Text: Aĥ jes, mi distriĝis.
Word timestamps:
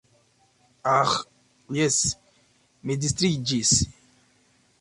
Aĥ 0.97 1.11
jes, 1.79 1.99
mi 2.85 2.93
distriĝis. 3.05 3.75